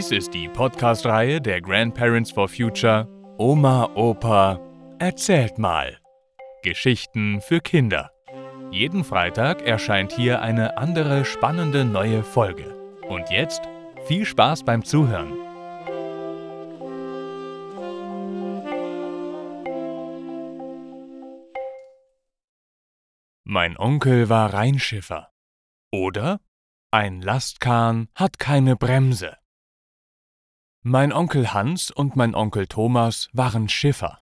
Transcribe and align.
Dies 0.00 0.12
ist 0.12 0.32
die 0.32 0.48
Podcast-Reihe 0.48 1.42
der 1.42 1.60
Grandparents 1.60 2.30
for 2.30 2.48
Future 2.48 3.06
Oma, 3.36 3.84
Opa, 3.96 4.58
erzählt 4.98 5.58
mal. 5.58 5.98
Geschichten 6.62 7.42
für 7.42 7.60
Kinder. 7.60 8.10
Jeden 8.70 9.04
Freitag 9.04 9.60
erscheint 9.60 10.12
hier 10.12 10.40
eine 10.40 10.78
andere 10.78 11.26
spannende 11.26 11.84
neue 11.84 12.22
Folge. 12.24 12.74
Und 13.10 13.28
jetzt 13.28 13.60
viel 14.06 14.24
Spaß 14.24 14.64
beim 14.64 14.86
Zuhören. 14.86 15.34
Mein 23.44 23.76
Onkel 23.76 24.30
war 24.30 24.54
Rheinschiffer. 24.54 25.30
Oder 25.92 26.40
ein 26.90 27.20
Lastkahn 27.20 28.08
hat 28.14 28.38
keine 28.38 28.76
Bremse. 28.76 29.36
Mein 30.82 31.12
Onkel 31.12 31.52
Hans 31.52 31.90
und 31.90 32.16
mein 32.16 32.34
Onkel 32.34 32.66
Thomas 32.66 33.28
waren 33.34 33.68
Schiffer. 33.68 34.18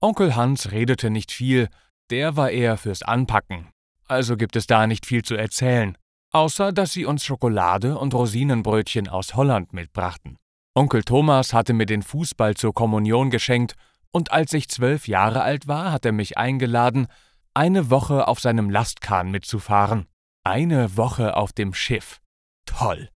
Onkel 0.00 0.34
Hans 0.34 0.70
redete 0.72 1.10
nicht 1.10 1.30
viel, 1.30 1.68
der 2.08 2.36
war 2.36 2.50
eher 2.50 2.78
fürs 2.78 3.02
Anpacken, 3.02 3.68
also 4.06 4.38
gibt 4.38 4.56
es 4.56 4.66
da 4.66 4.86
nicht 4.86 5.04
viel 5.04 5.22
zu 5.22 5.34
erzählen, 5.34 5.98
außer 6.32 6.72
dass 6.72 6.92
sie 6.92 7.04
uns 7.04 7.22
Schokolade 7.22 7.98
und 7.98 8.14
Rosinenbrötchen 8.14 9.08
aus 9.08 9.34
Holland 9.34 9.74
mitbrachten. 9.74 10.38
Onkel 10.74 11.02
Thomas 11.02 11.52
hatte 11.52 11.74
mir 11.74 11.84
den 11.84 12.02
Fußball 12.02 12.54
zur 12.54 12.72
Kommunion 12.72 13.28
geschenkt, 13.28 13.74
und 14.10 14.32
als 14.32 14.54
ich 14.54 14.70
zwölf 14.70 15.06
Jahre 15.06 15.42
alt 15.42 15.68
war, 15.68 15.92
hat 15.92 16.06
er 16.06 16.12
mich 16.12 16.38
eingeladen, 16.38 17.08
eine 17.52 17.90
Woche 17.90 18.26
auf 18.26 18.40
seinem 18.40 18.70
Lastkahn 18.70 19.30
mitzufahren. 19.30 20.06
Eine 20.44 20.96
Woche 20.96 21.36
auf 21.36 21.52
dem 21.52 21.74
Schiff. 21.74 22.22
Toll. 22.64 23.10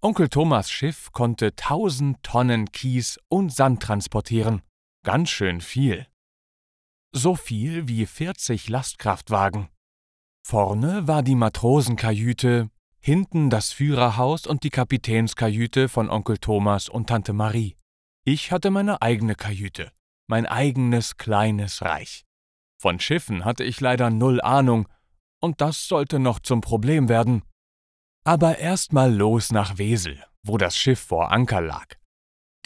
Onkel 0.00 0.28
Thomas 0.28 0.70
Schiff 0.70 1.10
konnte 1.10 1.56
tausend 1.56 2.22
Tonnen 2.22 2.70
Kies 2.70 3.18
und 3.28 3.52
Sand 3.52 3.82
transportieren. 3.82 4.62
Ganz 5.04 5.28
schön 5.28 5.60
viel. 5.60 6.06
So 7.12 7.34
viel 7.34 7.88
wie 7.88 8.06
40 8.06 8.68
Lastkraftwagen. 8.68 9.68
Vorne 10.46 11.08
war 11.08 11.24
die 11.24 11.34
Matrosenkajüte, 11.34 12.70
hinten 13.00 13.50
das 13.50 13.72
Führerhaus 13.72 14.46
und 14.46 14.62
die 14.62 14.70
Kapitänskajüte 14.70 15.88
von 15.88 16.10
Onkel 16.10 16.38
Thomas 16.38 16.88
und 16.88 17.08
Tante 17.08 17.32
Marie. 17.32 17.74
Ich 18.24 18.52
hatte 18.52 18.70
meine 18.70 19.02
eigene 19.02 19.34
Kajüte, 19.34 19.90
mein 20.28 20.46
eigenes 20.46 21.16
kleines 21.16 21.82
Reich. 21.82 22.24
Von 22.80 23.00
Schiffen 23.00 23.44
hatte 23.44 23.64
ich 23.64 23.80
leider 23.80 24.10
null 24.10 24.40
Ahnung, 24.42 24.86
und 25.40 25.60
das 25.60 25.88
sollte 25.88 26.20
noch 26.20 26.38
zum 26.38 26.60
Problem 26.60 27.08
werden. 27.08 27.42
Aber 28.28 28.58
erst 28.58 28.92
mal 28.92 29.10
los 29.10 29.52
nach 29.52 29.78
Wesel, 29.78 30.22
wo 30.42 30.58
das 30.58 30.76
Schiff 30.76 31.00
vor 31.00 31.32
Anker 31.32 31.62
lag. 31.62 31.94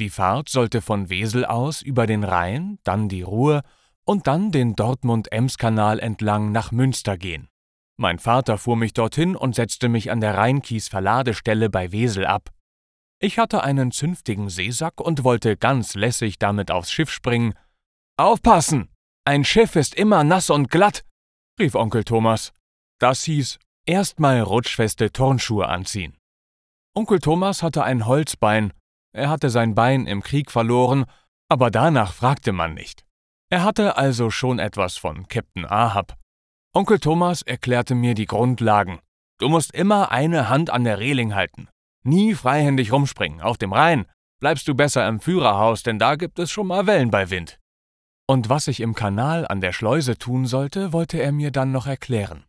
Die 0.00 0.10
Fahrt 0.10 0.48
sollte 0.48 0.82
von 0.82 1.08
Wesel 1.08 1.44
aus 1.44 1.82
über 1.82 2.08
den 2.08 2.24
Rhein, 2.24 2.80
dann 2.82 3.08
die 3.08 3.22
Ruhr 3.22 3.62
und 4.04 4.26
dann 4.26 4.50
den 4.50 4.74
Dortmund-Ems-Kanal 4.74 6.00
entlang 6.00 6.50
nach 6.50 6.72
Münster 6.72 7.16
gehen. 7.16 7.48
Mein 7.96 8.18
Vater 8.18 8.58
fuhr 8.58 8.74
mich 8.74 8.92
dorthin 8.92 9.36
und 9.36 9.54
setzte 9.54 9.88
mich 9.88 10.10
an 10.10 10.20
der 10.20 10.36
Rheinkies-Verladestelle 10.36 11.70
bei 11.70 11.92
Wesel 11.92 12.26
ab. 12.26 12.50
Ich 13.20 13.38
hatte 13.38 13.62
einen 13.62 13.92
zünftigen 13.92 14.50
Seesack 14.50 15.00
und 15.00 15.22
wollte 15.22 15.56
ganz 15.56 15.94
lässig 15.94 16.40
damit 16.40 16.72
aufs 16.72 16.90
Schiff 16.90 17.08
springen. 17.12 17.54
Aufpassen! 18.16 18.88
Ein 19.24 19.44
Schiff 19.44 19.76
ist 19.76 19.94
immer 19.94 20.24
nass 20.24 20.50
und 20.50 20.72
glatt, 20.72 21.04
rief 21.60 21.76
Onkel 21.76 22.02
Thomas. 22.02 22.52
Das 22.98 23.22
hieß, 23.22 23.60
erstmal 23.86 24.40
rutschfeste 24.40 25.12
Turnschuhe 25.12 25.68
anziehen. 25.68 26.16
Onkel 26.94 27.20
Thomas 27.20 27.62
hatte 27.62 27.84
ein 27.84 28.06
Holzbein, 28.06 28.72
er 29.12 29.30
hatte 29.30 29.50
sein 29.50 29.74
Bein 29.74 30.06
im 30.06 30.22
Krieg 30.22 30.50
verloren, 30.50 31.04
aber 31.48 31.70
danach 31.70 32.12
fragte 32.12 32.52
man 32.52 32.74
nicht. 32.74 33.04
Er 33.50 33.64
hatte 33.64 33.96
also 33.96 34.30
schon 34.30 34.58
etwas 34.58 34.96
von 34.96 35.28
Captain 35.28 35.66
Ahab. 35.66 36.16
Onkel 36.74 36.98
Thomas 36.98 37.42
erklärte 37.42 37.94
mir 37.94 38.14
die 38.14 38.26
Grundlagen. 38.26 39.00
Du 39.38 39.48
musst 39.48 39.74
immer 39.74 40.10
eine 40.10 40.48
Hand 40.48 40.70
an 40.70 40.84
der 40.84 40.98
Reling 40.98 41.34
halten. 41.34 41.68
Nie 42.04 42.34
freihändig 42.34 42.92
rumspringen. 42.92 43.42
Auf 43.42 43.58
dem 43.58 43.72
Rhein 43.72 44.06
bleibst 44.40 44.66
du 44.68 44.74
besser 44.74 45.06
im 45.06 45.20
Führerhaus, 45.20 45.82
denn 45.82 45.98
da 45.98 46.16
gibt 46.16 46.38
es 46.38 46.50
schon 46.50 46.66
mal 46.66 46.86
Wellen 46.86 47.10
bei 47.10 47.28
Wind. 47.30 47.58
Und 48.26 48.48
was 48.48 48.68
ich 48.68 48.80
im 48.80 48.94
Kanal 48.94 49.46
an 49.46 49.60
der 49.60 49.72
Schleuse 49.72 50.16
tun 50.16 50.46
sollte, 50.46 50.92
wollte 50.92 51.18
er 51.18 51.32
mir 51.32 51.50
dann 51.50 51.72
noch 51.72 51.86
erklären. 51.86 52.44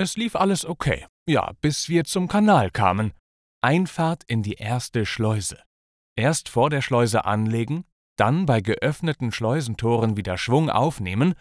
Es 0.00 0.16
lief 0.16 0.36
alles 0.36 0.64
okay, 0.64 1.06
ja, 1.26 1.52
bis 1.60 1.88
wir 1.88 2.04
zum 2.04 2.28
Kanal 2.28 2.70
kamen. 2.70 3.12
Einfahrt 3.60 4.22
in 4.28 4.44
die 4.44 4.54
erste 4.54 5.04
Schleuse. 5.04 5.58
Erst 6.14 6.48
vor 6.48 6.70
der 6.70 6.82
Schleuse 6.82 7.24
anlegen, 7.24 7.84
dann 8.16 8.46
bei 8.46 8.60
geöffneten 8.60 9.32
Schleusentoren 9.32 10.16
wieder 10.16 10.38
Schwung 10.38 10.70
aufnehmen 10.70 11.34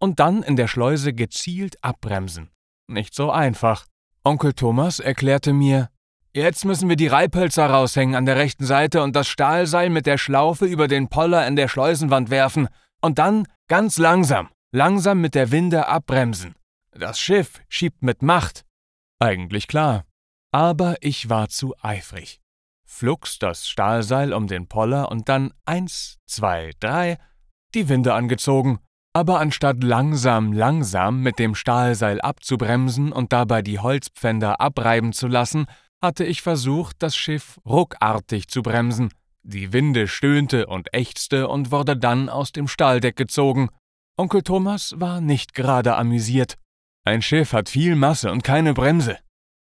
und 0.00 0.18
dann 0.18 0.42
in 0.42 0.56
der 0.56 0.66
Schleuse 0.66 1.12
gezielt 1.12 1.82
abbremsen. 1.84 2.50
Nicht 2.88 3.14
so 3.14 3.30
einfach. 3.30 3.86
Onkel 4.24 4.54
Thomas 4.54 4.98
erklärte 4.98 5.52
mir, 5.52 5.88
Jetzt 6.32 6.64
müssen 6.64 6.88
wir 6.88 6.96
die 6.96 7.08
Reibhölzer 7.08 7.66
raushängen 7.66 8.14
an 8.14 8.24
der 8.24 8.36
rechten 8.36 8.64
Seite 8.64 9.02
und 9.02 9.16
das 9.16 9.26
Stahlseil 9.26 9.90
mit 9.90 10.06
der 10.06 10.16
Schlaufe 10.16 10.64
über 10.64 10.86
den 10.86 11.08
Poller 11.08 11.46
in 11.46 11.56
der 11.56 11.66
Schleusenwand 11.66 12.30
werfen 12.30 12.68
und 13.00 13.18
dann 13.18 13.46
ganz 13.68 13.98
langsam, 13.98 14.48
langsam 14.72 15.20
mit 15.20 15.34
der 15.34 15.50
Winde 15.50 15.88
abbremsen. 15.88 16.54
Das 16.92 17.20
Schiff 17.20 17.60
schiebt 17.68 18.02
mit 18.02 18.22
Macht. 18.22 18.64
Eigentlich 19.20 19.68
klar. 19.68 20.04
Aber 20.52 20.96
ich 21.00 21.28
war 21.28 21.48
zu 21.48 21.74
eifrig. 21.80 22.40
Flugs 22.84 23.38
das 23.38 23.68
Stahlseil 23.68 24.32
um 24.32 24.48
den 24.48 24.66
Poller 24.66 25.10
und 25.10 25.28
dann 25.28 25.54
eins, 25.64 26.18
zwei, 26.26 26.72
drei, 26.80 27.18
die 27.74 27.88
Winde 27.88 28.14
angezogen. 28.14 28.80
Aber 29.12 29.40
anstatt 29.40 29.82
langsam, 29.82 30.52
langsam 30.52 31.22
mit 31.22 31.38
dem 31.38 31.54
Stahlseil 31.54 32.20
abzubremsen 32.20 33.12
und 33.12 33.32
dabei 33.32 33.62
die 33.62 33.78
Holzpfänder 33.78 34.60
abreiben 34.60 35.12
zu 35.12 35.28
lassen, 35.28 35.66
hatte 36.02 36.24
ich 36.24 36.42
versucht, 36.42 36.96
das 37.00 37.16
Schiff 37.16 37.60
ruckartig 37.64 38.48
zu 38.48 38.62
bremsen. 38.62 39.10
Die 39.42 39.72
Winde 39.72 40.06
stöhnte 40.06 40.66
und 40.66 40.92
ächzte 40.92 41.48
und 41.48 41.70
wurde 41.70 41.96
dann 41.96 42.28
aus 42.28 42.52
dem 42.52 42.68
Stahldeck 42.68 43.16
gezogen. 43.16 43.70
Onkel 44.16 44.42
Thomas 44.42 44.94
war 44.98 45.20
nicht 45.20 45.54
gerade 45.54 45.96
amüsiert. 45.96 46.56
Ein 47.04 47.22
Schiff 47.22 47.52
hat 47.52 47.68
viel 47.68 47.96
Masse 47.96 48.30
und 48.30 48.44
keine 48.44 48.74
Bremse. 48.74 49.18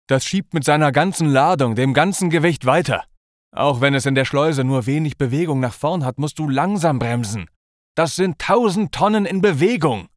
Das 0.07 0.25
schiebt 0.25 0.53
mit 0.53 0.63
seiner 0.63 0.91
ganzen 0.91 1.29
Ladung, 1.29 1.75
dem 1.75 1.93
ganzen 1.93 2.29
Gewicht 2.29 2.65
weiter. 2.65 3.03
Auch 3.51 3.81
wenn 3.81 3.93
es 3.93 4.05
in 4.05 4.15
der 4.15 4.25
Schleuse 4.25 4.63
nur 4.63 4.85
wenig 4.85 5.17
Bewegung 5.17 5.59
nach 5.59 5.73
vorn 5.73 6.03
hat, 6.05 6.17
musst 6.17 6.39
du 6.39 6.49
langsam 6.49 6.99
bremsen. 6.99 7.49
Das 7.95 8.15
sind 8.15 8.39
tausend 8.39 8.93
Tonnen 8.93 9.25
in 9.25 9.41
Bewegung. 9.41 10.07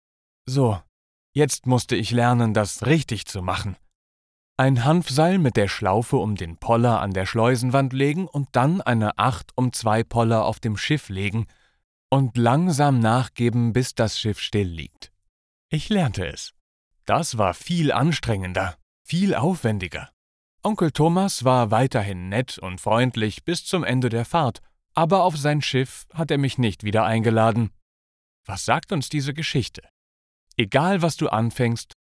So, 0.46 0.80
jetzt 1.32 1.66
musste 1.66 1.96
ich 1.96 2.10
lernen, 2.10 2.54
das 2.54 2.86
richtig 2.86 3.26
zu 3.26 3.42
machen. 3.42 3.76
Ein 4.56 4.84
Hanfseil 4.84 5.38
mit 5.38 5.56
der 5.56 5.68
Schlaufe 5.68 6.18
um 6.18 6.36
den 6.36 6.58
Poller 6.58 7.00
an 7.00 7.12
der 7.12 7.24
Schleusenwand 7.24 7.94
legen 7.94 8.28
und 8.28 8.48
dann 8.52 8.82
eine 8.82 9.18
Acht 9.18 9.52
um 9.56 9.72
zwei 9.72 10.04
Poller 10.04 10.44
auf 10.44 10.60
dem 10.60 10.76
Schiff 10.76 11.08
legen 11.08 11.46
und 12.10 12.36
langsam 12.36 12.98
nachgeben, 12.98 13.72
bis 13.72 13.94
das 13.94 14.20
Schiff 14.20 14.38
still 14.38 14.68
liegt. 14.68 15.12
Ich 15.70 15.88
lernte 15.88 16.26
es. 16.26 16.52
Das 17.10 17.38
war 17.38 17.54
viel 17.54 17.90
anstrengender, 17.90 18.76
viel 19.04 19.34
aufwendiger. 19.34 20.12
Onkel 20.62 20.92
Thomas 20.92 21.42
war 21.42 21.72
weiterhin 21.72 22.28
nett 22.28 22.56
und 22.56 22.80
freundlich 22.80 23.44
bis 23.44 23.64
zum 23.64 23.82
Ende 23.82 24.10
der 24.10 24.24
Fahrt, 24.24 24.60
aber 24.94 25.24
auf 25.24 25.36
sein 25.36 25.60
Schiff 25.60 26.06
hat 26.14 26.30
er 26.30 26.38
mich 26.38 26.56
nicht 26.56 26.84
wieder 26.84 27.04
eingeladen. 27.04 27.72
Was 28.46 28.64
sagt 28.64 28.92
uns 28.92 29.08
diese 29.08 29.34
Geschichte? 29.34 29.82
Egal 30.56 31.02
was 31.02 31.16
du 31.16 31.28
anfängst, 31.28 31.94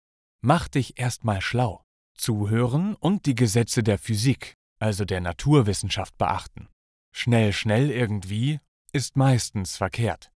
mach 0.42 0.68
dich 0.68 1.00
erstmal 1.00 1.40
schlau. 1.40 1.82
Zuhören 2.12 2.94
und 2.94 3.24
die 3.24 3.34
Gesetze 3.34 3.82
der 3.82 3.96
Physik, 3.96 4.56
also 4.78 5.06
der 5.06 5.22
Naturwissenschaft 5.22 6.18
beachten. 6.18 6.68
Schnell, 7.14 7.54
schnell 7.54 7.90
irgendwie 7.90 8.60
ist 8.92 9.16
meistens 9.16 9.74
verkehrt. 9.78 10.30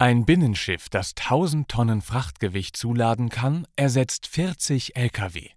Ein 0.00 0.24
Binnenschiff, 0.24 0.88
das 0.90 1.16
1000 1.16 1.68
Tonnen 1.68 2.02
Frachtgewicht 2.02 2.76
zuladen 2.76 3.30
kann, 3.30 3.66
ersetzt 3.74 4.28
40 4.28 4.94
Lkw. 4.94 5.50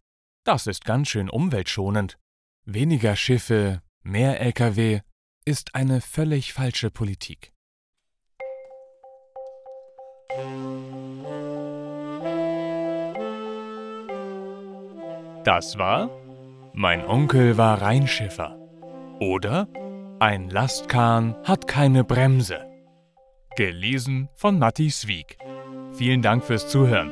Das 0.43 0.65
ist 0.65 0.83
ganz 0.83 1.09
schön 1.09 1.29
umweltschonend. 1.29 2.17
Weniger 2.65 3.15
Schiffe, 3.15 3.83
mehr 4.01 4.41
Lkw 4.41 5.01
ist 5.45 5.75
eine 5.75 6.01
völlig 6.01 6.53
falsche 6.53 6.89
Politik. 6.89 7.53
Das 15.43 15.77
war 15.77 16.09
Mein 16.73 17.05
Onkel 17.05 17.57
war 17.57 17.79
Rheinschiffer 17.79 18.57
oder 19.19 19.67
Ein 20.19 20.49
Lastkahn 20.49 21.35
hat 21.43 21.67
keine 21.67 22.03
Bremse. 22.03 22.70
Gelesen 23.55 24.29
von 24.33 24.57
Matti 24.57 24.89
Swieg. 24.89 25.37
Vielen 25.97 26.21
Dank 26.21 26.43
fürs 26.43 26.69
Zuhören 26.69 27.11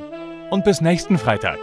und 0.50 0.64
bis 0.64 0.80
nächsten 0.80 1.18
Freitag. 1.18 1.60